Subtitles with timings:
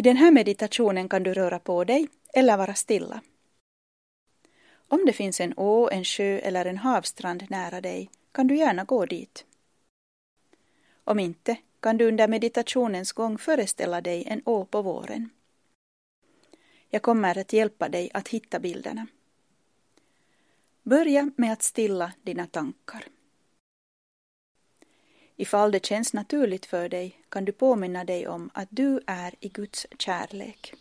[0.00, 3.20] I den här meditationen kan du röra på dig eller vara stilla.
[4.72, 8.84] Om det finns en å, en sjö eller en havstrand nära dig kan du gärna
[8.84, 9.44] gå dit.
[11.04, 15.30] Om inte kan du under meditationens gång föreställa dig en å på våren.
[16.88, 19.06] Jag kommer att hjälpa dig att hitta bilderna.
[20.82, 23.04] Börja med att stilla dina tankar.
[25.40, 29.48] Ifall det känns naturligt för dig kan du påminna dig om att du är i
[29.48, 30.74] Guds kärlek.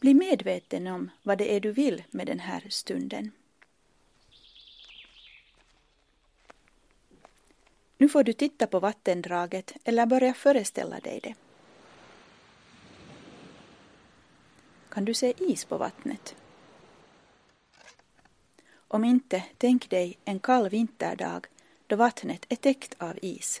[0.00, 3.32] Bli medveten om vad det är du vill med den här stunden.
[7.98, 11.34] Nu får du titta på vattendraget eller börja föreställa dig det.
[14.88, 16.34] Kan du se is på vattnet?
[18.88, 21.46] Om inte, tänk dig en kall vinterdag
[21.86, 23.60] då vattnet är täckt av is.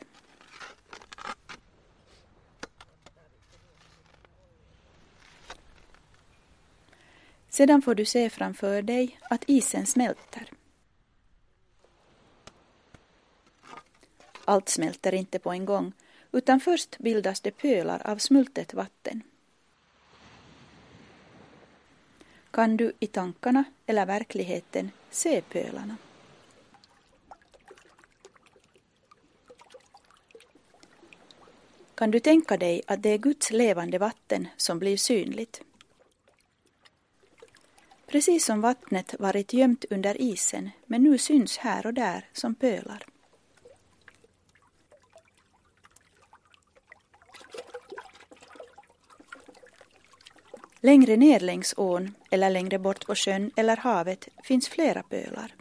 [7.48, 10.50] Sedan får du se framför dig att isen smälter.
[14.44, 15.92] Allt smälter inte på en gång,
[16.32, 19.22] utan först bildas det pölar av smultet vatten.
[22.58, 25.96] Kan du i tankarna eller verkligheten se pölarna?
[31.94, 35.62] Kan du tänka dig att det är Guds levande vatten som blir synligt?
[38.06, 43.06] Precis som vattnet varit gömt under isen men nu syns här och där som pölar.
[50.80, 55.54] Längre ner längs ån eller längre bort på sjön eller havet finns flera pölar.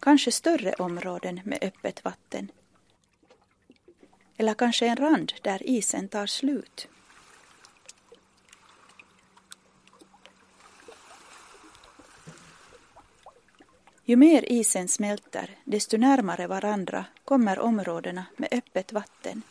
[0.00, 2.50] Kanske större områden med öppet vatten.
[4.36, 6.88] Eller kanske en rand där isen tar slut.
[14.04, 19.42] Ju mer isen smälter, desto närmare varandra kommer områdena med öppet vatten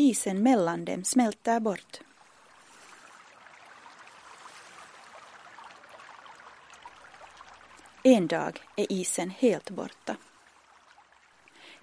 [0.00, 2.00] isen mellan dem smälter bort.
[8.02, 10.16] En dag är isen helt borta.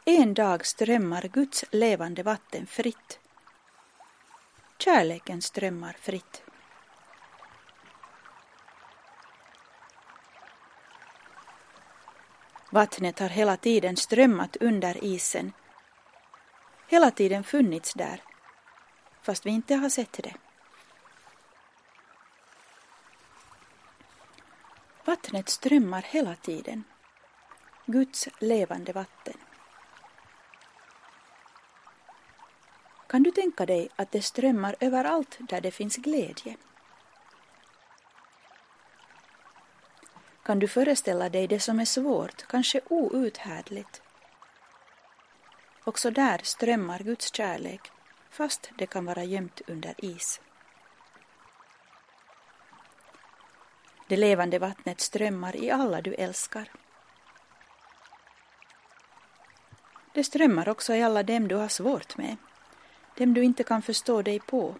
[0.05, 3.19] En dag strömmar Guds levande vatten fritt.
[4.77, 6.43] Kärleken strömmar fritt.
[12.69, 15.53] Vattnet har hela tiden strömmat under isen
[16.87, 18.21] hela tiden funnits där,
[19.21, 20.35] fast vi inte har sett det.
[25.05, 26.83] Vattnet strömmar hela tiden.
[27.85, 29.37] Guds levande vatten.
[33.07, 36.57] Kan du tänka dig att det strömmar överallt där det finns glädje?
[40.43, 44.01] Kan du föreställa dig det som är svårt, kanske outhärdligt?
[45.87, 47.91] Också där strömmar Guds kärlek,
[48.29, 50.41] fast det kan vara gömt under is.
[54.07, 56.71] Det levande vattnet strömmar i alla du älskar.
[60.13, 62.37] Det strömmar också i alla dem du har svårt med,
[63.17, 64.75] dem du inte kan förstå dig på,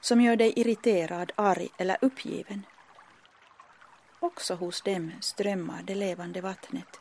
[0.00, 2.66] som gör dig irriterad, arg eller uppgiven.
[4.20, 7.00] Också hos dem strömmar det levande vattnet,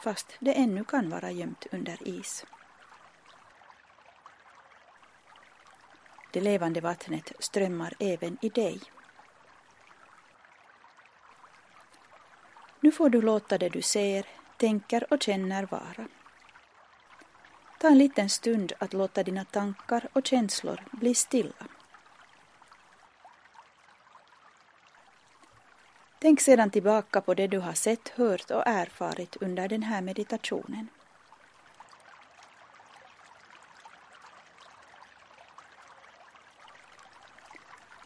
[0.00, 2.44] fast det ännu kan vara gömt under is.
[6.34, 8.80] Det levande vattnet strömmar även i dig.
[12.80, 16.08] Nu får du låta det du ser, tänker och känner vara.
[17.80, 21.66] Ta en liten stund att låta dina tankar och känslor bli stilla.
[26.18, 30.88] Tänk sedan tillbaka på det du har sett, hört och erfarit under den här meditationen.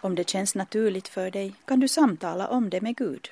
[0.00, 3.31] Om det känns naturligt för dig kan du samtala om det med Gud.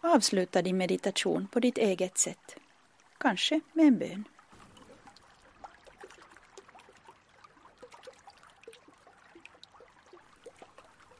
[0.00, 2.56] Avsluta din meditation på ditt eget sätt,
[3.18, 4.24] kanske med en bön.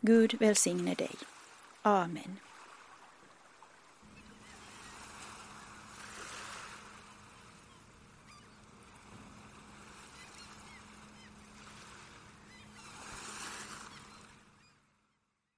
[0.00, 1.14] Gud välsigne dig.
[1.82, 2.45] Amen.